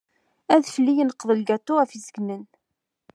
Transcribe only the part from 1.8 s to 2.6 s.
f izeǧnan.